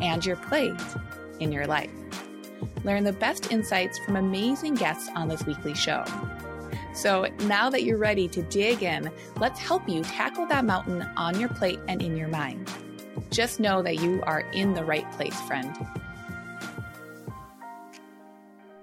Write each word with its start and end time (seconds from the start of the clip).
and 0.00 0.24
your 0.24 0.36
plate 0.36 0.74
in 1.40 1.52
your 1.52 1.66
life. 1.66 1.90
Learn 2.84 3.04
the 3.04 3.12
best 3.12 3.50
insights 3.52 3.98
from 3.98 4.16
amazing 4.16 4.74
guests 4.74 5.10
on 5.14 5.28
this 5.28 5.44
weekly 5.46 5.74
show. 5.74 6.04
So 6.94 7.26
now 7.40 7.70
that 7.70 7.82
you're 7.82 7.98
ready 7.98 8.28
to 8.28 8.42
dig 8.42 8.82
in, 8.82 9.10
let's 9.40 9.58
help 9.58 9.88
you 9.88 10.02
tackle 10.02 10.46
that 10.46 10.64
mountain 10.64 11.02
on 11.16 11.40
your 11.40 11.48
plate 11.48 11.80
and 11.88 12.00
in 12.00 12.16
your 12.16 12.28
mind. 12.28 12.70
Just 13.30 13.58
know 13.58 13.82
that 13.82 13.96
you 13.96 14.22
are 14.22 14.40
in 14.52 14.74
the 14.74 14.84
right 14.84 15.10
place, 15.12 15.38
friend. 15.42 15.74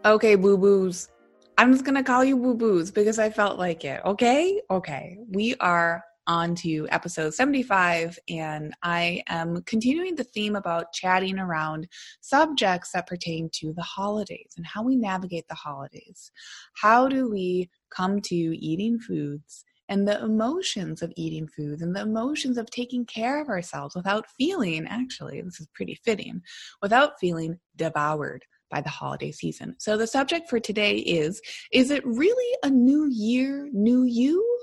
Okay, 0.03 0.35
boo 0.35 0.57
boos. 0.57 1.09
I'm 1.57 1.71
just 1.71 1.85
going 1.85 1.95
to 1.95 2.03
call 2.03 2.23
you 2.23 2.35
boo 2.35 2.55
boos 2.55 2.91
because 2.91 3.19
I 3.19 3.29
felt 3.29 3.59
like 3.59 3.85
it. 3.85 4.01
Okay? 4.03 4.61
Okay. 4.69 5.19
We 5.29 5.55
are 5.59 6.03
on 6.27 6.55
to 6.55 6.87
episode 6.89 7.33
75, 7.33 8.17
and 8.29 8.73
I 8.83 9.23
am 9.27 9.63
continuing 9.63 10.15
the 10.15 10.23
theme 10.23 10.55
about 10.55 10.93
chatting 10.93 11.39
around 11.39 11.87
subjects 12.21 12.91
that 12.91 13.07
pertain 13.07 13.49
to 13.55 13.73
the 13.73 13.81
holidays 13.81 14.53
and 14.57 14.65
how 14.65 14.83
we 14.83 14.95
navigate 14.95 15.47
the 15.47 15.55
holidays. 15.55 16.31
How 16.75 17.07
do 17.07 17.29
we 17.29 17.69
come 17.89 18.21
to 18.21 18.35
eating 18.35 18.99
foods 18.99 19.65
and 19.89 20.07
the 20.07 20.23
emotions 20.23 21.01
of 21.01 21.11
eating 21.17 21.47
foods 21.47 21.81
and 21.81 21.95
the 21.95 22.01
emotions 22.01 22.57
of 22.57 22.69
taking 22.71 23.05
care 23.05 23.41
of 23.41 23.49
ourselves 23.49 23.95
without 23.95 24.25
feeling, 24.37 24.87
actually, 24.87 25.41
this 25.41 25.59
is 25.59 25.67
pretty 25.73 25.99
fitting, 26.05 26.41
without 26.81 27.19
feeling 27.19 27.59
devoured 27.75 28.45
by 28.69 28.79
the 28.79 28.89
holiday 28.89 29.31
season. 29.31 29.75
So 29.79 29.97
the 29.97 30.07
subject 30.07 30.49
for 30.49 30.59
today 30.59 30.95
is 30.95 31.41
Is 31.71 31.91
it 31.91 32.05
really 32.05 32.57
a 32.63 32.69
new 32.69 33.09
year, 33.11 33.69
new 33.73 34.03
you? 34.03 34.60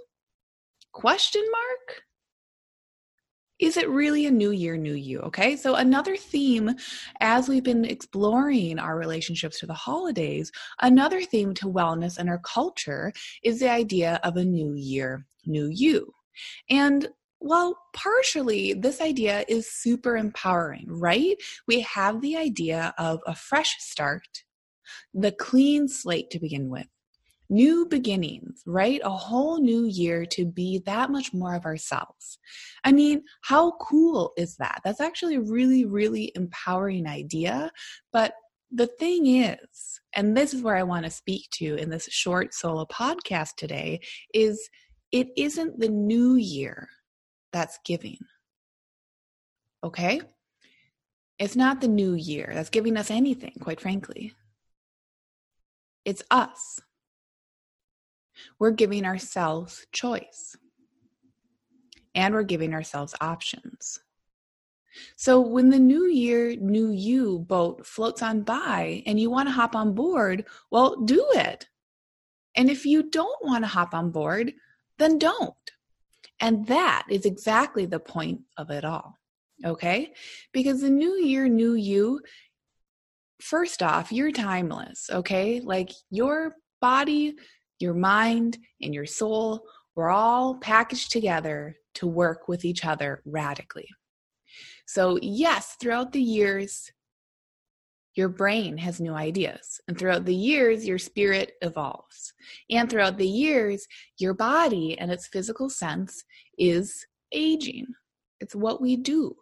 Question 0.99 1.45
mark? 1.53 2.03
Is 3.61 3.77
it 3.77 3.89
really 3.89 4.27
a 4.27 4.33
new 4.33 4.51
year, 4.51 4.77
new 4.77 4.95
you? 4.95 5.21
Okay, 5.21 5.55
so 5.55 5.77
another 5.77 6.17
theme 6.17 6.75
as 7.21 7.49
we've 7.49 7.63
been 7.63 7.85
exploring 7.85 8.81
our 8.81 8.99
relationships 8.99 9.61
to 9.61 9.67
the 9.67 9.75
holidays, 9.75 10.51
another 10.83 11.23
theme 11.23 11.55
to 11.55 11.67
wellness 11.67 12.19
and 12.19 12.29
our 12.29 12.41
culture 12.41 13.13
is 13.45 13.61
the 13.61 13.71
idea 13.71 14.19
of 14.25 14.37
a 14.37 14.45
new 14.45 14.75
year, 14.75 15.25
new 15.47 15.69
you. 15.69 16.13
And 16.69 17.07
well, 17.39 17.79
partially, 17.93 18.73
this 18.73 19.01
idea 19.01 19.45
is 19.47 19.71
super 19.71 20.17
empowering, 20.17 20.87
right? 20.89 21.37
We 21.69 21.83
have 21.83 22.23
the 22.23 22.37
idea 22.37 22.93
of 22.99 23.21
a 23.25 23.37
fresh 23.37 23.77
start, 23.79 24.43
the 25.15 25.31
clean 25.31 25.87
slate 25.87 26.31
to 26.31 26.41
begin 26.41 26.69
with 26.69 26.89
new 27.51 27.87
beginnings, 27.87 28.63
right? 28.67 29.01
A 29.05 29.11
whole 29.11 29.61
new 29.61 29.87
year 29.87 30.27
to 30.27 30.45
be 30.45 30.83
that 30.87 31.11
much 31.11 31.33
more 31.33 31.55
of 31.55 31.65
ourselves. 31.65 32.39
I 32.85 32.93
mean, 32.93 33.23
how 33.43 33.73
cool 33.81 34.33
is 34.37 34.57
that? 34.57 34.81
That's 34.85 35.01
actually 35.01 35.37
a 35.37 35.41
really, 35.41 35.85
really 35.85 36.33
empowering 36.35 37.07
idea. 37.07 37.71
But 38.13 38.35
the 38.71 38.87
thing 38.87 39.27
is, 39.27 40.01
and 40.15 40.37
this 40.37 40.53
is 40.53 40.63
where 40.63 40.77
I 40.77 40.83
want 40.83 41.05
to 41.05 41.11
speak 41.11 41.49
to 41.53 41.77
in 41.77 41.89
this 41.91 42.09
short 42.11 42.55
solo 42.55 42.85
podcast 42.85 43.57
today, 43.57 44.01
is 44.35 44.69
it 45.11 45.29
isn't 45.37 45.81
the 45.81 45.89
new 45.89 46.35
year 46.35 46.89
that's 47.53 47.79
giving. 47.85 48.19
Okay? 49.83 50.20
It's 51.39 51.57
not 51.57 51.81
the 51.81 51.89
new 51.89 52.14
year 52.14 52.51
that's 52.53 52.69
giving 52.69 52.97
us 52.97 53.11
anything, 53.11 53.55
quite 53.61 53.81
frankly. 53.81 54.35
It's 56.05 56.23
us 56.31 56.81
we're 58.59 58.71
giving 58.71 59.05
ourselves 59.05 59.87
choice 59.93 60.57
and 62.15 62.35
we're 62.35 62.43
giving 62.43 62.75
ourselves 62.75 63.15
options. 63.21 64.01
So 65.17 65.41
when 65.41 65.71
the 65.71 65.79
new 65.79 66.07
year, 66.07 66.57
new 66.57 66.91
you 66.91 67.41
boat 67.41 67.87
floats 67.87 68.23
on 68.23 68.43
by 68.43 69.03
and 69.07 69.21
you 69.21 69.31
want 69.31 69.49
to 69.49 69.53
hop 69.53 69.77
on 69.77 69.95
board, 69.95 70.45
well, 70.71 70.97
do 70.97 71.25
it. 71.35 71.69
And 72.57 72.69
if 72.69 72.85
you 72.85 73.09
don't 73.09 73.45
want 73.45 73.63
to 73.65 73.69
hop 73.69 73.95
on 73.95 74.11
board, 74.11 74.53
then 74.99 75.19
don't. 75.19 75.55
And 76.41 76.67
that 76.67 77.07
is 77.09 77.25
exactly 77.25 77.87
the 77.87 78.01
point 78.01 78.41
of 78.57 78.70
it 78.70 78.85
all. 78.85 79.17
Okay? 79.65 80.13
Because 80.53 80.81
the 80.81 80.91
new 80.91 81.15
year, 81.15 81.49
new 81.49 81.75
you, 81.75 82.20
first 83.41 83.83
off, 83.83 84.13
you're 84.13 84.33
timeless. 84.33 85.11
Okay? 85.13 85.61
Like 85.61 85.91
your 86.11 86.55
body, 86.81 87.37
your 87.78 87.94
mind 87.94 88.58
and 88.83 88.94
your 88.94 89.06
soul 89.06 89.64
were 89.94 90.11
all 90.11 90.56
packaged 90.56 91.11
together 91.11 91.77
to 91.94 92.06
work 92.06 92.48
with 92.48 92.64
each 92.64 92.84
other 92.84 93.22
radically. 93.24 93.89
So, 94.86 95.18
yes, 95.20 95.77
throughout 95.80 96.12
the 96.12 96.22
years, 96.22 96.90
your 98.14 98.28
brain 98.28 98.78
has 98.78 99.00
new 99.00 99.14
ideas. 99.14 99.80
And 99.86 99.98
throughout 99.98 100.24
the 100.24 100.34
years, 100.34 100.86
your 100.86 100.98
spirit 100.98 101.52
evolves. 101.62 102.33
And 102.70 102.89
throughout 102.89 103.18
the 103.18 103.27
years, 103.27 103.86
your 104.18 104.34
body 104.34 104.98
and 104.98 105.10
its 105.10 105.27
physical 105.27 105.68
sense 105.68 106.24
is 106.58 107.06
aging. 107.33 107.86
It's 108.40 108.55
what 108.55 108.80
we 108.80 108.96
do. 108.96 109.36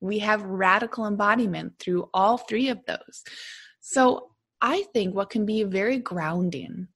We 0.00 0.18
have 0.20 0.42
radical 0.42 1.06
embodiment 1.06 1.74
through 1.78 2.08
all 2.14 2.38
three 2.38 2.68
of 2.68 2.78
those. 2.86 3.24
So, 3.80 4.30
I 4.62 4.84
think 4.94 5.14
what 5.14 5.30
can 5.30 5.44
be 5.44 5.64
very 5.64 5.98
grounding 5.98 6.88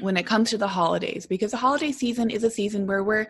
when 0.00 0.16
it 0.16 0.26
comes 0.26 0.50
to 0.50 0.58
the 0.58 0.68
holidays 0.68 1.26
because 1.26 1.52
the 1.52 1.56
holiday 1.56 1.92
season 1.92 2.30
is 2.30 2.44
a 2.44 2.50
season 2.50 2.86
where 2.86 3.04
we're 3.04 3.28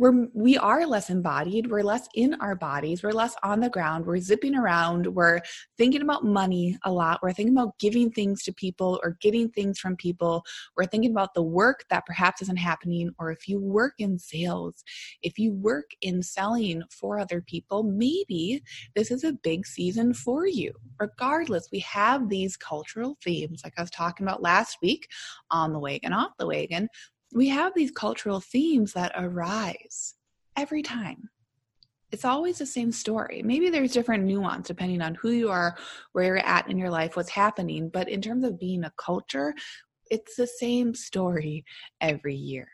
we're 0.00 0.28
we 0.32 0.56
are 0.56 0.86
less 0.86 1.10
embodied. 1.10 1.70
We're 1.70 1.82
less 1.82 2.08
in 2.14 2.32
our 2.40 2.54
bodies. 2.54 3.02
We're 3.02 3.12
less 3.12 3.36
on 3.42 3.60
the 3.60 3.68
ground. 3.68 4.06
We're 4.06 4.16
zipping 4.18 4.56
around. 4.56 5.06
We're 5.06 5.40
thinking 5.76 6.00
about 6.00 6.24
money 6.24 6.78
a 6.84 6.90
lot. 6.90 7.20
We're 7.22 7.34
thinking 7.34 7.54
about 7.54 7.78
giving 7.78 8.10
things 8.10 8.42
to 8.44 8.52
people 8.54 8.98
or 9.04 9.18
getting 9.20 9.50
things 9.50 9.78
from 9.78 9.96
people. 9.96 10.42
We're 10.74 10.86
thinking 10.86 11.10
about 11.10 11.34
the 11.34 11.42
work 11.42 11.84
that 11.90 12.06
perhaps 12.06 12.40
isn't 12.40 12.56
happening. 12.56 13.10
Or 13.18 13.30
if 13.30 13.46
you 13.46 13.60
work 13.60 13.92
in 13.98 14.18
sales 14.18 14.82
if 15.22 15.38
you 15.38 15.52
work 15.52 15.90
in 16.00 16.22
selling 16.22 16.82
for 16.90 17.18
other 17.18 17.42
people 17.42 17.82
maybe 17.82 18.62
this 18.94 19.10
is 19.10 19.22
a 19.22 19.34
big 19.42 19.66
season 19.66 20.14
for 20.14 20.46
you. 20.46 20.72
Regardless 20.98 21.68
we 21.70 21.80
have 21.80 22.30
these 22.30 22.56
cultural 22.56 23.18
themes 23.22 23.60
like 23.64 23.74
i 23.76 23.82
was 23.82 23.90
talking 23.90 24.26
about 24.26 24.42
last 24.42 24.78
week 24.80 25.06
on 25.50 25.72
the 25.74 25.78
wagon 25.78 26.14
off 26.14 26.30
the 26.38 26.46
wagon 26.46 26.88
we 27.32 27.48
have 27.48 27.74
these 27.74 27.90
cultural 27.90 28.40
themes 28.40 28.92
that 28.92 29.12
arise 29.14 30.14
every 30.56 30.82
time. 30.82 31.30
It's 32.12 32.24
always 32.24 32.58
the 32.58 32.66
same 32.66 32.90
story. 32.90 33.40
Maybe 33.44 33.70
there's 33.70 33.92
different 33.92 34.24
nuance 34.24 34.66
depending 34.66 35.00
on 35.00 35.14
who 35.14 35.30
you 35.30 35.48
are, 35.50 35.76
where 36.12 36.24
you're 36.24 36.38
at 36.38 36.68
in 36.68 36.76
your 36.76 36.90
life, 36.90 37.16
what's 37.16 37.30
happening. 37.30 37.88
But 37.88 38.08
in 38.08 38.20
terms 38.20 38.44
of 38.44 38.58
being 38.58 38.84
a 38.84 38.92
culture, 38.96 39.54
it's 40.10 40.34
the 40.34 40.46
same 40.46 40.92
story 40.92 41.64
every 42.00 42.34
year. 42.34 42.68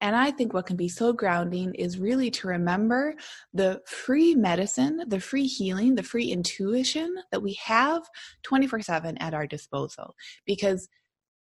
And 0.00 0.14
I 0.14 0.30
think 0.30 0.52
what 0.52 0.66
can 0.66 0.76
be 0.76 0.88
so 0.88 1.12
grounding 1.12 1.74
is 1.74 1.98
really 1.98 2.30
to 2.32 2.48
remember 2.48 3.14
the 3.54 3.80
free 3.86 4.34
medicine, 4.34 5.02
the 5.08 5.18
free 5.18 5.46
healing, 5.46 5.94
the 5.94 6.02
free 6.02 6.30
intuition 6.30 7.16
that 7.32 7.42
we 7.42 7.54
have 7.54 8.02
24 8.42 8.82
7 8.82 9.16
at 9.18 9.34
our 9.34 9.46
disposal. 9.46 10.14
Because 10.46 10.88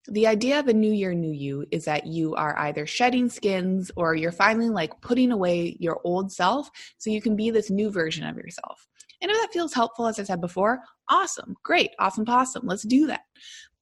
the 0.08 0.26
idea 0.26 0.58
of 0.58 0.68
a 0.68 0.72
new 0.72 0.92
year, 0.92 1.14
new 1.14 1.32
you 1.32 1.66
is 1.70 1.84
that 1.84 2.06
you 2.06 2.34
are 2.34 2.58
either 2.58 2.86
shedding 2.86 3.28
skins 3.28 3.90
or 3.96 4.14
you're 4.14 4.32
finally 4.32 4.68
like 4.68 5.00
putting 5.00 5.32
away 5.32 5.76
your 5.80 6.00
old 6.04 6.32
self 6.32 6.70
so 6.98 7.10
you 7.10 7.20
can 7.20 7.36
be 7.36 7.50
this 7.50 7.70
new 7.70 7.90
version 7.90 8.26
of 8.26 8.36
yourself. 8.36 8.86
And 9.22 9.30
if 9.30 9.36
that 9.38 9.52
feels 9.52 9.72
helpful, 9.72 10.06
as 10.06 10.18
I 10.18 10.24
said 10.24 10.40
before, 10.40 10.80
awesome, 11.08 11.56
great, 11.62 11.90
awesome, 11.98 12.24
possum, 12.24 12.66
let's 12.66 12.84
do 12.84 13.06
that. 13.06 13.22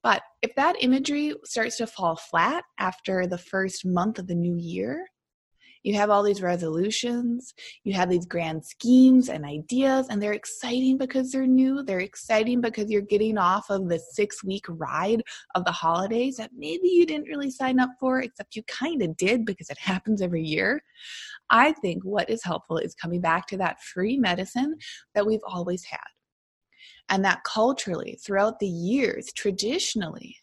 But 0.01 0.21
if 0.41 0.53
that 0.55 0.75
imagery 0.81 1.33
starts 1.43 1.77
to 1.77 1.87
fall 1.87 2.15
flat 2.15 2.63
after 2.79 3.25
the 3.25 3.37
first 3.37 3.85
month 3.85 4.19
of 4.19 4.27
the 4.27 4.35
new 4.35 4.55
year, 4.55 5.07
you 5.85 5.93
have 5.93 6.09
all 6.09 6.23
these 6.23 6.41
resolutions, 6.41 7.53
you 7.83 7.93
have 7.93 8.09
these 8.09 8.25
grand 8.25 8.65
schemes 8.65 9.29
and 9.29 9.45
ideas, 9.45 10.07
and 10.09 10.19
they're 10.19 10.33
exciting 10.33 10.97
because 10.97 11.31
they're 11.31 11.45
new. 11.45 11.83
They're 11.83 11.99
exciting 11.99 12.59
because 12.59 12.89
you're 12.89 13.01
getting 13.03 13.37
off 13.37 13.69
of 13.69 13.87
the 13.87 13.99
six 13.99 14.43
week 14.43 14.65
ride 14.67 15.21
of 15.53 15.63
the 15.63 15.71
holidays 15.71 16.37
that 16.37 16.49
maybe 16.57 16.87
you 16.87 17.05
didn't 17.05 17.27
really 17.27 17.51
sign 17.51 17.79
up 17.79 17.91
for, 17.99 18.21
except 18.21 18.55
you 18.55 18.63
kind 18.63 19.03
of 19.03 19.15
did 19.15 19.45
because 19.45 19.69
it 19.69 19.77
happens 19.93 20.23
every 20.23 20.43
year. 20.43 20.83
I 21.51 21.73
think 21.73 22.03
what 22.03 22.31
is 22.31 22.43
helpful 22.43 22.79
is 22.79 22.95
coming 22.95 23.21
back 23.21 23.45
to 23.47 23.57
that 23.57 23.81
free 23.83 24.17
medicine 24.17 24.77
that 25.13 25.27
we've 25.27 25.45
always 25.47 25.83
had. 25.85 25.99
and 27.09 27.23
that 27.25 27.43
culturally, 27.45 28.19
throughout 28.25 28.59
the 28.59 28.67
years, 28.67 29.31
traditionally, 29.35 30.37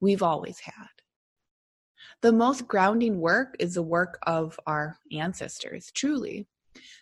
we've 0.00 0.22
always 0.22 0.60
had. 0.60 0.91
The 2.22 2.32
most 2.32 2.68
grounding 2.68 3.20
work 3.20 3.56
is 3.58 3.74
the 3.74 3.82
work 3.82 4.18
of 4.26 4.58
our 4.66 4.96
ancestors, 5.12 5.90
truly. 5.92 6.46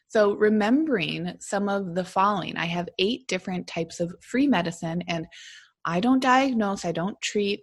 So, 0.08 0.32
remembering 0.32 1.36
some 1.40 1.68
of 1.68 1.94
the 1.94 2.04
following, 2.04 2.56
I 2.56 2.64
have 2.66 2.88
eight 2.98 3.28
different 3.28 3.66
types 3.66 4.00
of 4.00 4.14
free 4.22 4.46
medicine, 4.46 5.02
and 5.06 5.26
I 5.84 6.00
don't 6.00 6.22
diagnose, 6.22 6.84
I 6.84 6.92
don't 6.92 7.20
treat. 7.20 7.60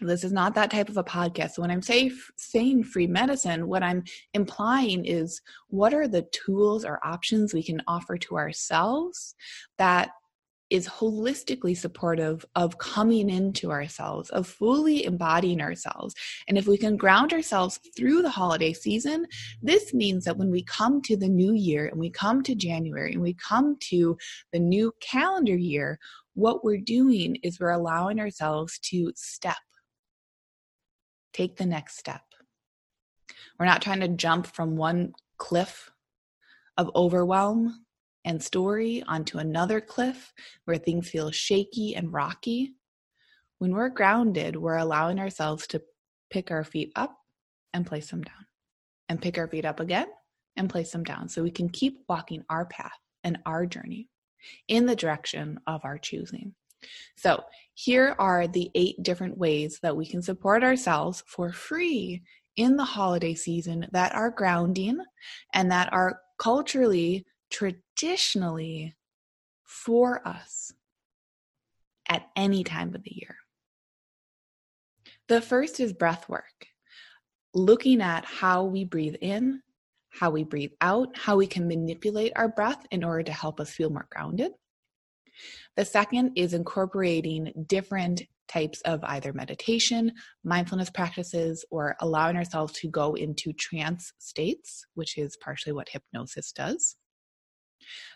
This 0.00 0.24
is 0.24 0.32
not 0.32 0.54
that 0.54 0.70
type 0.70 0.88
of 0.88 0.96
a 0.96 1.04
podcast. 1.04 1.52
So 1.52 1.62
when 1.62 1.70
I'm 1.70 1.82
say, 1.82 2.10
saying 2.36 2.84
free 2.84 3.06
medicine, 3.06 3.68
what 3.68 3.82
I'm 3.82 4.04
implying 4.32 5.04
is 5.04 5.40
what 5.68 5.92
are 5.92 6.08
the 6.08 6.26
tools 6.32 6.84
or 6.84 6.98
options 7.06 7.52
we 7.52 7.62
can 7.62 7.82
offer 7.86 8.16
to 8.16 8.36
ourselves 8.36 9.34
that 9.76 10.10
is 10.72 10.88
holistically 10.88 11.76
supportive 11.76 12.46
of 12.56 12.78
coming 12.78 13.28
into 13.28 13.70
ourselves, 13.70 14.30
of 14.30 14.46
fully 14.46 15.04
embodying 15.04 15.60
ourselves. 15.60 16.14
And 16.48 16.56
if 16.56 16.66
we 16.66 16.78
can 16.78 16.96
ground 16.96 17.34
ourselves 17.34 17.78
through 17.94 18.22
the 18.22 18.30
holiday 18.30 18.72
season, 18.72 19.26
this 19.60 19.92
means 19.92 20.24
that 20.24 20.38
when 20.38 20.50
we 20.50 20.62
come 20.62 21.02
to 21.02 21.14
the 21.14 21.28
new 21.28 21.52
year 21.52 21.88
and 21.88 22.00
we 22.00 22.08
come 22.08 22.42
to 22.44 22.54
January 22.54 23.12
and 23.12 23.20
we 23.20 23.34
come 23.34 23.76
to 23.90 24.16
the 24.54 24.58
new 24.58 24.94
calendar 24.98 25.54
year, 25.54 25.98
what 26.32 26.64
we're 26.64 26.78
doing 26.80 27.36
is 27.42 27.60
we're 27.60 27.68
allowing 27.68 28.18
ourselves 28.18 28.78
to 28.78 29.12
step, 29.14 29.56
take 31.34 31.58
the 31.58 31.66
next 31.66 31.98
step. 31.98 32.22
We're 33.60 33.66
not 33.66 33.82
trying 33.82 34.00
to 34.00 34.08
jump 34.08 34.46
from 34.46 34.78
one 34.78 35.12
cliff 35.36 35.90
of 36.78 36.90
overwhelm 36.96 37.84
and 38.24 38.42
story 38.42 39.02
onto 39.06 39.38
another 39.38 39.80
cliff 39.80 40.32
where 40.64 40.78
things 40.78 41.08
feel 41.08 41.30
shaky 41.30 41.94
and 41.96 42.12
rocky. 42.12 42.74
When 43.58 43.72
we're 43.72 43.88
grounded, 43.88 44.56
we're 44.56 44.76
allowing 44.76 45.18
ourselves 45.18 45.66
to 45.68 45.82
pick 46.30 46.50
our 46.50 46.64
feet 46.64 46.92
up 46.96 47.16
and 47.72 47.86
place 47.86 48.10
them 48.10 48.22
down, 48.22 48.46
and 49.08 49.20
pick 49.20 49.38
our 49.38 49.48
feet 49.48 49.64
up 49.64 49.80
again 49.80 50.08
and 50.56 50.68
place 50.68 50.90
them 50.92 51.04
down 51.04 51.28
so 51.28 51.42
we 51.42 51.50
can 51.50 51.68
keep 51.68 52.00
walking 52.08 52.44
our 52.50 52.66
path 52.66 52.98
and 53.24 53.38
our 53.46 53.66
journey 53.66 54.08
in 54.68 54.86
the 54.86 54.96
direction 54.96 55.58
of 55.66 55.80
our 55.84 55.98
choosing. 55.98 56.54
So, 57.16 57.44
here 57.74 58.16
are 58.18 58.48
the 58.48 58.70
eight 58.74 59.02
different 59.02 59.38
ways 59.38 59.78
that 59.82 59.96
we 59.96 60.04
can 60.04 60.20
support 60.20 60.64
ourselves 60.64 61.22
for 61.26 61.52
free 61.52 62.22
in 62.56 62.76
the 62.76 62.84
holiday 62.84 63.34
season 63.34 63.86
that 63.92 64.14
are 64.14 64.30
grounding 64.30 64.98
and 65.54 65.70
that 65.70 65.92
are 65.92 66.20
culturally 66.38 67.24
traditionally 67.52 68.96
for 69.64 70.26
us 70.26 70.72
at 72.08 72.26
any 72.34 72.64
time 72.64 72.94
of 72.94 73.02
the 73.02 73.14
year. 73.14 73.36
The 75.28 75.40
first 75.40 75.78
is 75.78 75.92
breath 75.92 76.28
work, 76.28 76.66
looking 77.54 78.02
at 78.02 78.24
how 78.24 78.64
we 78.64 78.84
breathe 78.84 79.16
in, 79.20 79.62
how 80.10 80.30
we 80.30 80.44
breathe 80.44 80.72
out, 80.80 81.16
how 81.16 81.36
we 81.36 81.46
can 81.46 81.68
manipulate 81.68 82.32
our 82.36 82.48
breath 82.48 82.84
in 82.90 83.04
order 83.04 83.22
to 83.22 83.32
help 83.32 83.60
us 83.60 83.70
feel 83.70 83.90
more 83.90 84.06
grounded. 84.10 84.52
The 85.76 85.84
second 85.84 86.32
is 86.36 86.52
incorporating 86.52 87.64
different 87.66 88.22
types 88.48 88.82
of 88.82 89.02
either 89.04 89.32
meditation, 89.32 90.12
mindfulness 90.44 90.90
practices, 90.90 91.64
or 91.70 91.96
allowing 92.00 92.36
ourselves 92.36 92.74
to 92.74 92.88
go 92.88 93.14
into 93.14 93.52
trance 93.54 94.12
states, 94.18 94.84
which 94.94 95.16
is 95.16 95.38
partially 95.42 95.72
what 95.72 95.88
hypnosis 95.88 96.52
does. 96.52 96.96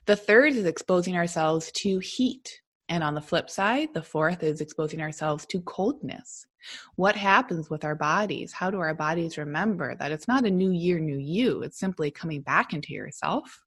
The 0.07 0.17
third 0.17 0.55
is 0.55 0.65
exposing 0.65 1.17
ourselves 1.17 1.71
to 1.77 1.99
heat. 1.99 2.61
And 2.89 3.03
on 3.03 3.15
the 3.15 3.21
flip 3.21 3.51
side, 3.51 3.89
the 3.95 4.03
fourth 4.03 4.43
is 4.43 4.61
exposing 4.61 5.01
ourselves 5.01 5.45
to 5.47 5.61
coldness. 5.61 6.47
What 6.95 7.17
happens 7.17 7.69
with 7.69 7.85
our 7.85 7.97
bodies? 7.97 8.53
How 8.53 8.71
do 8.71 8.79
our 8.79 8.95
bodies 8.95 9.39
remember 9.39 9.97
that 9.97 10.13
it's 10.13 10.29
not 10.29 10.45
a 10.45 10.51
new 10.51 10.71
year, 10.71 11.01
new 11.01 11.19
you? 11.19 11.63
It's 11.63 11.79
simply 11.79 12.11
coming 12.11 12.43
back 12.43 12.73
into 12.73 12.93
yourself, 12.93 13.61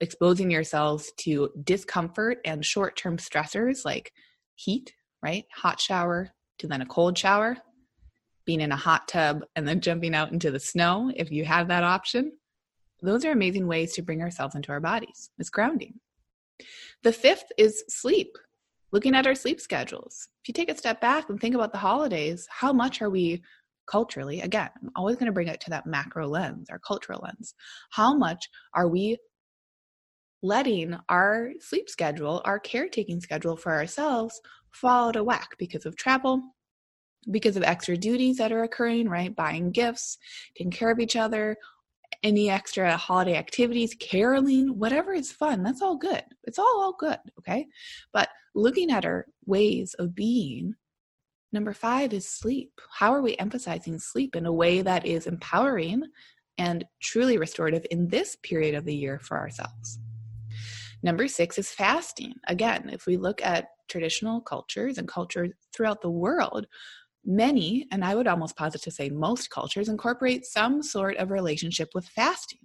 exposing 0.00 0.50
yourselves 0.50 1.12
to 1.18 1.50
discomfort 1.62 2.38
and 2.44 2.64
short 2.64 2.96
term 2.96 3.16
stressors 3.16 3.84
like 3.84 4.12
heat, 4.54 4.92
right? 5.22 5.44
Hot 5.54 5.80
shower 5.80 6.30
to 6.58 6.66
then 6.66 6.82
a 6.82 6.86
cold 6.86 7.16
shower, 7.16 7.56
being 8.44 8.60
in 8.60 8.72
a 8.72 8.76
hot 8.76 9.08
tub 9.08 9.44
and 9.54 9.68
then 9.68 9.80
jumping 9.80 10.14
out 10.14 10.32
into 10.32 10.50
the 10.50 10.60
snow 10.60 11.12
if 11.14 11.30
you 11.30 11.44
have 11.44 11.68
that 11.68 11.84
option. 11.84 12.32
Those 13.02 13.24
are 13.24 13.32
amazing 13.32 13.66
ways 13.66 13.92
to 13.94 14.02
bring 14.02 14.22
ourselves 14.22 14.54
into 14.54 14.72
our 14.72 14.80
bodies. 14.80 15.30
It's 15.38 15.50
grounding. 15.50 16.00
The 17.02 17.12
fifth 17.12 17.52
is 17.58 17.84
sleep, 17.88 18.36
looking 18.92 19.14
at 19.14 19.26
our 19.26 19.34
sleep 19.34 19.60
schedules. 19.60 20.28
If 20.42 20.48
you 20.48 20.54
take 20.54 20.70
a 20.70 20.76
step 20.76 21.00
back 21.00 21.28
and 21.28 21.40
think 21.40 21.54
about 21.54 21.72
the 21.72 21.78
holidays, 21.78 22.48
how 22.50 22.72
much 22.72 23.02
are 23.02 23.10
we 23.10 23.42
culturally, 23.86 24.40
again, 24.40 24.70
I'm 24.82 24.90
always 24.96 25.16
going 25.16 25.26
to 25.26 25.32
bring 25.32 25.48
it 25.48 25.60
to 25.62 25.70
that 25.70 25.86
macro 25.86 26.26
lens, 26.26 26.68
our 26.70 26.78
cultural 26.78 27.20
lens. 27.22 27.54
How 27.90 28.16
much 28.16 28.48
are 28.74 28.88
we 28.88 29.18
letting 30.42 30.96
our 31.08 31.52
sleep 31.60 31.88
schedule, 31.88 32.42
our 32.44 32.58
caretaking 32.58 33.20
schedule 33.20 33.56
for 33.56 33.72
ourselves 33.72 34.40
fall 34.72 35.08
out 35.08 35.16
of 35.16 35.24
whack 35.24 35.50
because 35.58 35.86
of 35.86 35.96
travel, 35.96 36.42
because 37.30 37.56
of 37.56 37.62
extra 37.62 37.96
duties 37.96 38.36
that 38.38 38.52
are 38.52 38.62
occurring, 38.62 39.08
right? 39.08 39.34
Buying 39.34 39.70
gifts, 39.70 40.18
taking 40.56 40.70
care 40.70 40.90
of 40.90 41.00
each 41.00 41.16
other, 41.16 41.56
any 42.22 42.50
extra 42.50 42.96
holiday 42.96 43.36
activities, 43.36 43.94
caroling, 43.98 44.78
whatever 44.78 45.12
is 45.12 45.32
fun, 45.32 45.62
that's 45.62 45.82
all 45.82 45.96
good. 45.96 46.22
It's 46.44 46.58
all 46.58 46.82
all 46.82 46.94
good, 46.98 47.18
okay? 47.38 47.66
But 48.12 48.28
looking 48.54 48.90
at 48.90 49.04
our 49.04 49.26
ways 49.44 49.94
of 49.98 50.14
being, 50.14 50.74
number 51.52 51.72
5 51.72 52.12
is 52.12 52.28
sleep. 52.28 52.80
How 52.90 53.12
are 53.12 53.22
we 53.22 53.36
emphasizing 53.36 53.98
sleep 53.98 54.36
in 54.36 54.46
a 54.46 54.52
way 54.52 54.82
that 54.82 55.06
is 55.06 55.26
empowering 55.26 56.04
and 56.58 56.84
truly 57.00 57.38
restorative 57.38 57.86
in 57.90 58.08
this 58.08 58.36
period 58.42 58.74
of 58.74 58.84
the 58.84 58.94
year 58.94 59.18
for 59.18 59.38
ourselves? 59.38 59.98
Number 61.02 61.28
6 61.28 61.58
is 61.58 61.70
fasting. 61.70 62.34
Again, 62.48 62.90
if 62.92 63.06
we 63.06 63.16
look 63.16 63.44
at 63.44 63.68
traditional 63.88 64.40
cultures 64.40 64.98
and 64.98 65.06
cultures 65.06 65.52
throughout 65.72 66.02
the 66.02 66.10
world, 66.10 66.66
Many, 67.26 67.88
and 67.90 68.04
I 68.04 68.14
would 68.14 68.28
almost 68.28 68.56
posit 68.56 68.82
to 68.82 68.90
say 68.90 69.08
most 69.08 69.50
cultures, 69.50 69.88
incorporate 69.88 70.46
some 70.46 70.82
sort 70.82 71.16
of 71.16 71.30
relationship 71.32 71.88
with 71.92 72.06
fasting. 72.06 72.60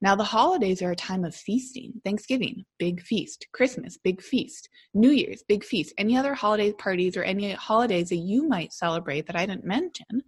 Now, 0.00 0.14
the 0.14 0.24
holidays 0.24 0.82
are 0.82 0.90
a 0.90 0.96
time 0.96 1.24
of 1.24 1.34
feasting. 1.34 1.94
Thanksgiving, 2.04 2.64
big 2.78 3.00
feast. 3.00 3.46
Christmas, 3.52 3.96
big 3.96 4.20
feast. 4.20 4.68
New 4.92 5.10
Year's, 5.10 5.42
big 5.48 5.64
feast. 5.64 5.94
Any 5.96 6.16
other 6.16 6.34
holiday 6.34 6.72
parties 6.72 7.16
or 7.16 7.22
any 7.22 7.52
holidays 7.52 8.10
that 8.10 8.16
you 8.16 8.46
might 8.46 8.74
celebrate 8.74 9.26
that 9.26 9.36
I 9.36 9.46
didn't 9.46 9.64
mention, 9.64 10.22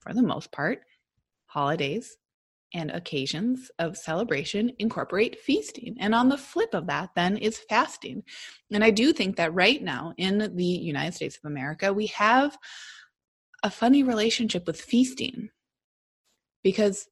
for 0.00 0.12
the 0.12 0.22
most 0.22 0.52
part, 0.52 0.80
holidays 1.46 2.18
and 2.74 2.90
occasions 2.90 3.70
of 3.78 3.96
celebration 3.96 4.72
incorporate 4.78 5.40
feasting. 5.40 5.96
And 5.98 6.14
on 6.14 6.28
the 6.28 6.36
flip 6.36 6.74
of 6.74 6.86
that, 6.88 7.10
then, 7.16 7.38
is 7.38 7.60
fasting. 7.68 8.22
And 8.72 8.84
I 8.84 8.90
do 8.90 9.12
think 9.12 9.36
that 9.36 9.54
right 9.54 9.82
now 9.82 10.12
in 10.18 10.54
the 10.54 10.64
United 10.64 11.14
States 11.14 11.38
of 11.38 11.50
America, 11.50 11.92
we 11.92 12.06
have 12.08 12.58
a 13.62 13.70
funny 13.70 14.02
relationship 14.02 14.66
with 14.66 14.80
feasting. 14.80 15.50
Because 16.62 17.08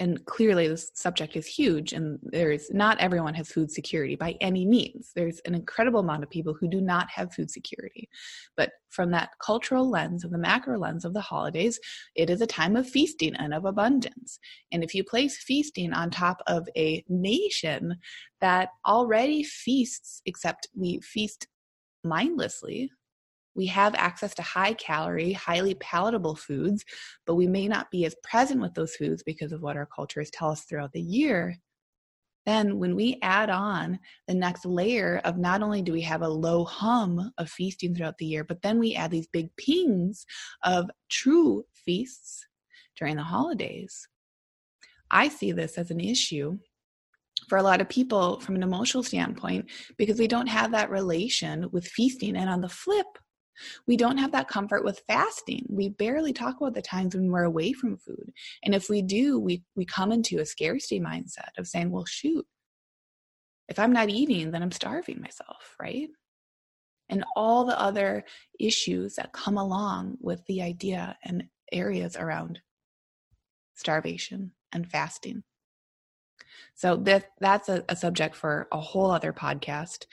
and 0.00 0.24
clearly 0.24 0.66
this 0.66 0.90
subject 0.94 1.36
is 1.36 1.46
huge 1.46 1.92
and 1.92 2.18
there's 2.22 2.70
not 2.72 2.98
everyone 3.00 3.34
has 3.34 3.52
food 3.52 3.70
security 3.70 4.16
by 4.16 4.34
any 4.40 4.64
means. 4.64 5.12
There's 5.14 5.40
an 5.44 5.54
incredible 5.54 6.00
amount 6.00 6.22
of 6.22 6.30
people 6.30 6.54
who 6.58 6.68
do 6.68 6.80
not 6.80 7.08
have 7.10 7.34
food 7.34 7.50
security. 7.50 8.08
But 8.56 8.70
from 8.88 9.10
that 9.10 9.28
cultural 9.44 9.90
lens 9.90 10.24
of 10.24 10.30
the 10.30 10.38
macro 10.38 10.78
lens 10.78 11.04
of 11.04 11.12
the 11.12 11.20
holidays 11.20 11.78
it 12.16 12.30
is 12.30 12.40
a 12.40 12.46
time 12.46 12.76
of 12.76 12.88
feasting 12.88 13.36
and 13.36 13.52
of 13.52 13.66
abundance. 13.66 14.38
And 14.72 14.82
if 14.82 14.94
you 14.94 15.04
place 15.04 15.36
feasting 15.36 15.92
on 15.92 16.10
top 16.10 16.42
of 16.46 16.66
a 16.76 17.04
nation 17.08 17.96
that 18.40 18.70
already 18.86 19.44
feasts 19.44 20.22
except 20.24 20.68
we 20.74 21.00
feast 21.00 21.46
mindlessly 22.02 22.90
we 23.54 23.66
have 23.66 23.94
access 23.94 24.34
to 24.34 24.42
high 24.42 24.74
calorie, 24.74 25.32
highly 25.32 25.74
palatable 25.74 26.36
foods, 26.36 26.84
but 27.26 27.34
we 27.34 27.46
may 27.46 27.68
not 27.68 27.90
be 27.90 28.04
as 28.04 28.14
present 28.22 28.60
with 28.60 28.74
those 28.74 28.94
foods 28.96 29.22
because 29.22 29.52
of 29.52 29.62
what 29.62 29.76
our 29.76 29.86
cultures 29.86 30.30
tell 30.30 30.50
us 30.50 30.62
throughout 30.62 30.92
the 30.92 31.00
year. 31.00 31.56
Then, 32.46 32.78
when 32.78 32.96
we 32.96 33.18
add 33.22 33.50
on 33.50 33.98
the 34.26 34.34
next 34.34 34.64
layer 34.64 35.20
of 35.24 35.36
not 35.36 35.62
only 35.62 35.82
do 35.82 35.92
we 35.92 36.00
have 36.02 36.22
a 36.22 36.28
low 36.28 36.64
hum 36.64 37.32
of 37.36 37.50
feasting 37.50 37.94
throughout 37.94 38.18
the 38.18 38.26
year, 38.26 38.44
but 38.44 38.62
then 38.62 38.78
we 38.78 38.94
add 38.94 39.10
these 39.10 39.28
big 39.28 39.54
pings 39.56 40.24
of 40.64 40.90
true 41.10 41.64
feasts 41.74 42.46
during 42.96 43.16
the 43.16 43.22
holidays. 43.22 44.08
I 45.10 45.28
see 45.28 45.52
this 45.52 45.76
as 45.76 45.90
an 45.90 46.00
issue 46.00 46.58
for 47.48 47.58
a 47.58 47.62
lot 47.62 47.80
of 47.80 47.88
people 47.88 48.40
from 48.40 48.54
an 48.54 48.62
emotional 48.62 49.02
standpoint 49.02 49.70
because 49.98 50.18
we 50.18 50.28
don't 50.28 50.46
have 50.46 50.70
that 50.72 50.90
relation 50.90 51.68
with 51.72 51.86
feasting. 51.86 52.36
And 52.36 52.48
on 52.48 52.60
the 52.60 52.68
flip, 52.68 53.06
we 53.86 53.96
don't 53.96 54.18
have 54.18 54.32
that 54.32 54.48
comfort 54.48 54.84
with 54.84 55.02
fasting. 55.06 55.66
We 55.68 55.90
barely 55.90 56.32
talk 56.32 56.60
about 56.60 56.74
the 56.74 56.82
times 56.82 57.14
when 57.14 57.30
we're 57.30 57.44
away 57.44 57.72
from 57.72 57.96
food. 57.96 58.32
And 58.64 58.74
if 58.74 58.88
we 58.88 59.02
do, 59.02 59.38
we, 59.38 59.62
we 59.76 59.84
come 59.84 60.12
into 60.12 60.38
a 60.38 60.46
scarcity 60.46 61.00
mindset 61.00 61.58
of 61.58 61.66
saying, 61.66 61.90
well, 61.90 62.06
shoot, 62.06 62.46
If 63.68 63.78
I'm 63.78 63.92
not 63.92 64.08
eating, 64.10 64.50
then 64.50 64.62
I'm 64.62 64.72
starving 64.72 65.20
myself, 65.20 65.76
right? 65.80 66.08
And 67.08 67.24
all 67.36 67.64
the 67.64 67.80
other 67.80 68.24
issues 68.58 69.14
that 69.14 69.32
come 69.32 69.58
along 69.58 70.18
with 70.20 70.44
the 70.46 70.62
idea 70.62 71.16
and 71.24 71.44
areas 71.72 72.16
around 72.16 72.60
starvation 73.74 74.52
and 74.72 74.88
fasting. 74.88 75.42
So 76.74 76.96
that 76.96 77.30
that's 77.40 77.68
a, 77.68 77.84
a 77.88 77.96
subject 77.96 78.34
for 78.34 78.66
a 78.72 78.80
whole 78.80 79.10
other 79.10 79.32
podcast, 79.32 80.06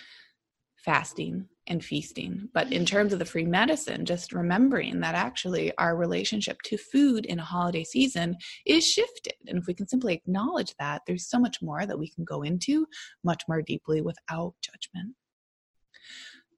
fasting 0.87 1.45
and 1.67 1.83
feasting. 1.83 2.47
But 2.53 2.71
in 2.71 2.85
terms 2.85 3.11
of 3.11 3.19
the 3.19 3.25
free 3.25 3.43
medicine, 3.43 4.05
just 4.05 4.31
remembering 4.31 5.01
that 5.01 5.15
actually 5.15 5.77
our 5.77 5.97
relationship 5.97 6.61
to 6.63 6.77
food 6.77 7.25
in 7.25 7.39
a 7.39 7.43
holiday 7.43 7.83
season 7.83 8.37
is 8.65 8.87
shifted. 8.87 9.33
And 9.47 9.57
if 9.57 9.67
we 9.67 9.73
can 9.73 9.85
simply 9.85 10.13
acknowledge 10.13 10.73
that, 10.79 11.01
there's 11.05 11.29
so 11.29 11.39
much 11.39 11.61
more 11.61 11.85
that 11.85 11.99
we 11.99 12.09
can 12.09 12.23
go 12.23 12.41
into 12.41 12.87
much 13.25 13.43
more 13.49 13.61
deeply 13.61 13.99
without 13.99 14.53
judgment. 14.61 15.13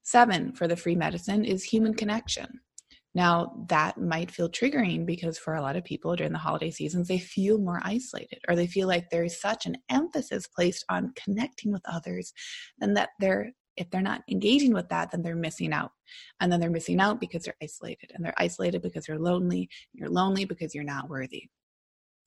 Seven 0.04 0.54
for 0.54 0.68
the 0.68 0.78
free 0.78 0.96
medicine 0.96 1.44
is 1.44 1.64
human 1.64 1.96
connection. 1.96 2.60
Now, 3.16 3.66
that 3.70 3.98
might 3.98 4.30
feel 4.30 4.48
triggering 4.48 5.08
because 5.08 5.40
for 5.40 5.56
a 5.56 5.62
lot 5.64 5.76
of 5.76 5.84
people 5.84 6.16
during 6.16 6.34
the 6.34 6.38
holiday 6.38 6.70
seasons, 6.70 7.08
they 7.08 7.18
feel 7.18 7.58
more 7.58 7.82
isolated 7.84 8.38
or 8.48 8.56
they 8.56 8.68
feel 8.68 8.88
like 8.88 9.10
there's 9.10 9.42
such 9.42 9.66
an 9.66 9.78
emphasis 9.90 10.46
placed 10.46 10.86
on 10.90 11.14
connecting 11.16 11.72
with 11.72 11.82
others 11.92 12.32
and 12.80 12.96
that 12.96 13.10
they're 13.20 13.52
if 13.80 13.90
they're 13.90 14.02
not 14.02 14.24
engaging 14.30 14.74
with 14.74 14.90
that, 14.90 15.10
then 15.10 15.22
they're 15.22 15.36
missing 15.36 15.74
out. 15.74 15.92
And 16.40 16.52
then 16.52 16.60
they're 16.60 16.70
missing 16.70 17.00
out 17.00 17.20
because 17.20 17.44
they're 17.44 17.56
isolated. 17.64 18.12
And 18.14 18.24
they're 18.24 18.34
isolated 18.38 18.82
because 18.82 19.06
they're 19.06 19.18
lonely. 19.18 19.70
You're 19.94 20.10
lonely 20.10 20.46
because 20.46 20.76
you're 20.76 20.84
not 20.84 21.10
worthy 21.10 21.50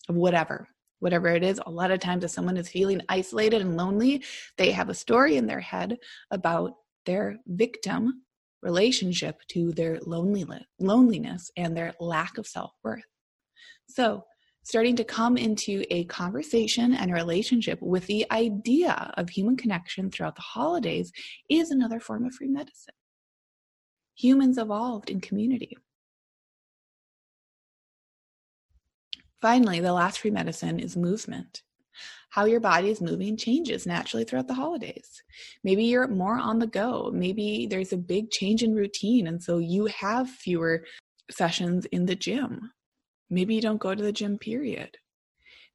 of 0.09 0.17
whatever. 0.17 0.67
Whatever 1.01 1.29
it 1.29 1.43
is, 1.43 1.61
a 1.67 1.71
lot 1.71 1.91
of 1.91 2.01
times 2.01 2.25
if 2.25 2.31
someone 2.31 2.57
is 2.57 2.69
feeling 2.69 3.01
isolated 3.09 3.61
and 3.61 3.77
lonely, 3.77 4.25
they 4.57 4.71
have 4.71 4.89
a 4.89 4.95
story 4.95 5.37
in 5.37 5.47
their 5.47 5.61
head 5.61 5.99
about 6.31 6.73
their 7.05 7.37
victim 7.47 8.23
relationship 8.63 9.41
to 9.49 9.73
their 9.73 9.99
loneliness, 10.07 10.63
loneliness 10.79 11.51
and 11.57 11.77
their 11.77 11.93
lack 12.01 12.39
of 12.39 12.47
self 12.47 12.71
worth. 12.85 13.03
So, 13.89 14.25
starting 14.63 14.97
to 14.97 15.05
come 15.05 15.37
into 15.37 15.85
a 15.91 16.05
conversation 16.05 16.95
and 16.95 17.11
a 17.11 17.15
relationship 17.15 17.81
with 17.83 18.07
the 18.07 18.27
idea 18.31 19.13
of 19.17 19.29
human 19.29 19.57
connection 19.57 20.11
throughout 20.11 20.37
the 20.37 20.43
holidays 20.43 21.13
is 21.49 21.71
another 21.71 22.01
form 22.01 22.25
of 22.25 22.35
free 22.35 22.49
medicine. 22.49 22.95
Humans 24.17 24.59
evolved 24.59 25.11
in 25.11 25.21
community. 25.21 25.77
Finally, 29.41 29.81
the 29.81 29.93
last 29.93 30.21
free 30.21 30.31
medicine 30.31 30.79
is 30.79 30.97
movement 30.97 31.63
how 32.33 32.47
your 32.47 32.61
body 32.61 32.89
is 32.89 33.03
moving 33.03 33.37
changes 33.37 33.87
naturally 33.87 34.25
throughout 34.25 34.49
the 34.49 34.55
holidays. 34.55 35.23
Maybe 35.65 35.85
you're 35.85 36.09
more 36.09 36.39
on 36.39 36.59
the 36.59 36.67
go. 36.67 37.11
Maybe 37.13 37.67
there's 37.67 37.93
a 37.93 37.99
big 37.99 38.31
change 38.31 38.63
in 38.63 38.75
routine. 38.75 39.27
And 39.27 39.43
so 39.43 39.59
you 39.59 39.85
have 39.87 40.31
fewer 40.31 40.87
sessions 41.31 41.85
in 41.93 42.07
the 42.07 42.17
gym. 42.17 42.73
Maybe 43.33 43.55
you 43.55 43.61
don't 43.61 43.81
go 43.81 43.95
to 43.95 44.03
the 44.03 44.13
gym, 44.13 44.39
period. 44.39 44.97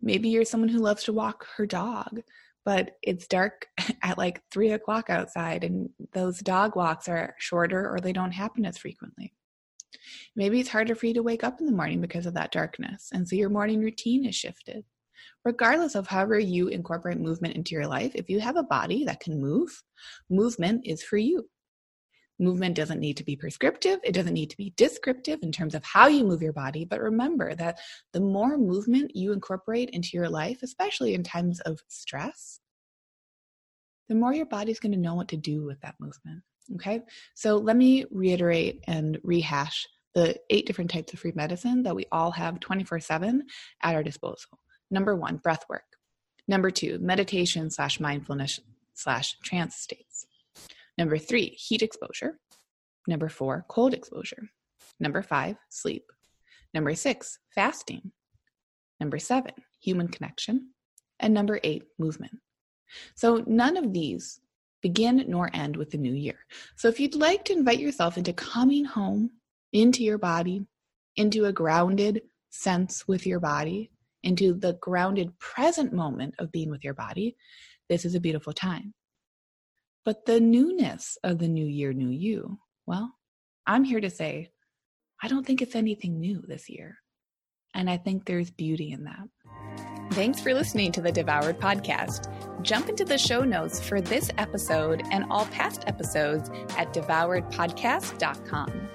Maybe 0.01 0.29
you're 0.29 0.45
someone 0.45 0.69
who 0.69 0.79
loves 0.79 1.03
to 1.05 1.13
walk 1.13 1.47
her 1.57 1.65
dog, 1.65 2.21
but 2.63 2.91
it's 3.01 3.27
dark 3.27 3.67
at 4.03 4.17
like 4.17 4.43
three 4.51 4.71
o'clock 4.71 5.09
outside, 5.09 5.63
and 5.63 5.89
those 6.13 6.39
dog 6.39 6.75
walks 6.75 7.09
are 7.09 7.35
shorter 7.39 7.91
or 7.91 7.99
they 7.99 8.13
don't 8.13 8.31
happen 8.31 8.65
as 8.65 8.77
frequently. 8.77 9.33
Maybe 10.35 10.59
it's 10.59 10.69
harder 10.69 10.95
for 10.95 11.07
you 11.07 11.13
to 11.15 11.23
wake 11.23 11.43
up 11.43 11.59
in 11.59 11.65
the 11.65 11.71
morning 11.71 11.99
because 11.99 12.25
of 12.25 12.35
that 12.35 12.51
darkness, 12.51 13.09
and 13.11 13.27
so 13.27 13.35
your 13.35 13.49
morning 13.49 13.81
routine 13.81 14.25
is 14.25 14.35
shifted 14.35 14.85
regardless 15.47 15.95
of 15.95 16.07
however 16.07 16.37
you 16.37 16.67
incorporate 16.67 17.19
movement 17.19 17.55
into 17.55 17.73
your 17.73 17.87
life, 17.87 18.11
if 18.15 18.29
you 18.29 18.39
have 18.39 18.57
a 18.57 18.63
body 18.63 19.05
that 19.05 19.19
can 19.19 19.39
move, 19.39 19.81
movement 20.29 20.81
is 20.85 21.01
for 21.01 21.17
you. 21.17 21.49
Movement 22.39 22.75
doesn't 22.75 22.99
need 22.99 23.17
to 23.17 23.23
be 23.23 23.35
prescriptive, 23.35 23.99
it 24.03 24.13
doesn't 24.13 24.33
need 24.33 24.51
to 24.51 24.57
be 24.57 24.73
descriptive 24.77 25.39
in 25.41 25.51
terms 25.51 25.73
of 25.73 25.83
how 25.83 26.07
you 26.07 26.23
move 26.23 26.41
your 26.41 26.53
body, 26.53 26.85
but 26.85 27.01
remember 27.01 27.55
that 27.55 27.79
the 28.13 28.19
more 28.19 28.57
movement 28.57 29.15
you 29.15 29.33
incorporate 29.33 29.89
into 29.89 30.09
your 30.13 30.29
life, 30.29 30.59
especially 30.61 31.13
in 31.15 31.23
times 31.23 31.59
of 31.61 31.79
stress, 31.87 32.59
the 34.07 34.15
more 34.15 34.33
your 34.33 34.45
body's 34.45 34.79
going 34.79 34.91
to 34.91 34.97
know 34.97 35.15
what 35.15 35.29
to 35.29 35.37
do 35.37 35.65
with 35.65 35.81
that 35.81 35.95
movement. 35.99 36.43
Okay, 36.75 37.01
so 37.33 37.55
let 37.57 37.75
me 37.75 38.05
reiterate 38.11 38.83
and 38.87 39.17
rehash 39.23 39.87
the 40.13 40.35
eight 40.49 40.65
different 40.65 40.91
types 40.91 41.13
of 41.13 41.19
free 41.19 41.31
medicine 41.35 41.83
that 41.83 41.95
we 41.95 42.05
all 42.11 42.31
have 42.31 42.59
24 42.59 42.99
7 42.99 43.43
at 43.81 43.95
our 43.95 44.03
disposal. 44.03 44.59
Number 44.91 45.15
one, 45.15 45.37
breath 45.37 45.63
work. 45.69 45.83
Number 46.47 46.71
two, 46.71 46.97
meditation 46.99 47.69
slash 47.69 47.99
mindfulness 47.99 48.59
slash 48.93 49.37
trance 49.43 49.75
states. 49.75 50.06
Number 50.97 51.17
three, 51.17 51.57
heat 51.57 51.81
exposure. 51.81 52.39
Number 53.07 53.29
four, 53.29 53.65
cold 53.69 53.93
exposure. 53.93 54.49
Number 54.99 55.21
five, 55.21 55.55
sleep. 55.69 56.03
Number 56.73 56.95
six, 56.95 57.39
fasting. 57.53 58.11
Number 58.99 59.19
seven, 59.19 59.53
human 59.81 60.07
connection. 60.07 60.71
And 61.19 61.33
number 61.33 61.59
eight, 61.63 61.83
movement. 61.99 62.33
So 63.15 63.43
none 63.47 63.77
of 63.77 63.93
these 63.93 64.39
begin 64.81 65.23
nor 65.27 65.49
end 65.53 65.75
with 65.75 65.91
the 65.91 65.97
new 65.97 66.13
year. 66.13 66.37
So 66.75 66.87
if 66.87 66.99
you'd 66.99 67.15
like 67.15 67.45
to 67.45 67.53
invite 67.53 67.79
yourself 67.79 68.17
into 68.17 68.33
coming 68.33 68.85
home, 68.85 69.31
into 69.73 70.03
your 70.03 70.17
body, 70.17 70.65
into 71.15 71.45
a 71.45 71.53
grounded 71.53 72.21
sense 72.49 73.07
with 73.07 73.25
your 73.25 73.39
body, 73.39 73.91
into 74.23 74.53
the 74.53 74.73
grounded 74.81 75.37
present 75.39 75.93
moment 75.93 76.35
of 76.39 76.51
being 76.51 76.69
with 76.69 76.83
your 76.83 76.93
body, 76.93 77.35
this 77.89 78.05
is 78.05 78.15
a 78.15 78.19
beautiful 78.19 78.53
time. 78.53 78.93
But 80.07 80.25
the 80.25 80.39
newness 80.39 81.17
of 81.21 81.37
the 81.37 81.49
new 81.49 81.65
year, 81.65 81.91
new 81.91 82.07
you, 82.07 82.59
well, 82.85 83.13
I'm 83.65 83.83
here 83.83 83.99
to 83.99 84.09
say, 84.09 84.51
I 85.21 85.27
don't 85.27 85.45
think 85.45 85.61
it's 85.61 85.75
anything 85.75 86.21
new 86.21 86.41
this 86.47 86.69
year. 86.69 86.99
And 87.73 87.89
I 87.89 87.97
think 87.97 88.23
there's 88.23 88.49
beauty 88.49 88.93
in 88.93 89.03
that. 89.03 89.27
Thanks 90.11 90.39
for 90.39 90.53
listening 90.53 90.93
to 90.93 91.01
the 91.01 91.11
Devoured 91.11 91.59
Podcast. 91.59 92.31
Jump 92.61 92.87
into 92.87 93.03
the 93.03 93.17
show 93.17 93.43
notes 93.43 93.81
for 93.81 93.99
this 93.99 94.31
episode 94.37 95.03
and 95.11 95.25
all 95.29 95.45
past 95.47 95.83
episodes 95.87 96.49
at 96.77 96.93
devouredpodcast.com. 96.93 98.89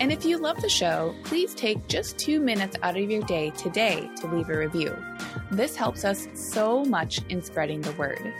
And 0.00 0.10
if 0.10 0.24
you 0.24 0.36
love 0.36 0.60
the 0.60 0.68
show, 0.68 1.14
please 1.22 1.54
take 1.54 1.86
just 1.86 2.18
two 2.18 2.40
minutes 2.40 2.76
out 2.82 2.96
of 2.96 3.08
your 3.08 3.22
day 3.22 3.50
today 3.50 4.10
to 4.16 4.26
leave 4.26 4.48
a 4.48 4.58
review. 4.58 4.96
This 5.52 5.76
helps 5.76 6.04
us 6.04 6.26
so 6.34 6.84
much 6.84 7.20
in 7.28 7.40
spreading 7.40 7.82
the 7.82 7.92
word. 7.92 8.34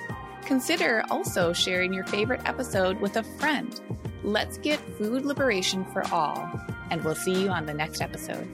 Consider 0.46 1.02
also 1.10 1.52
sharing 1.52 1.92
your 1.92 2.06
favorite 2.06 2.40
episode 2.44 3.00
with 3.00 3.16
a 3.16 3.24
friend. 3.24 3.80
Let's 4.22 4.58
get 4.58 4.78
food 4.96 5.24
liberation 5.24 5.84
for 5.86 6.06
all, 6.12 6.48
and 6.90 7.02
we'll 7.04 7.16
see 7.16 7.42
you 7.42 7.48
on 7.48 7.66
the 7.66 7.74
next 7.74 8.00
episode. 8.00 8.48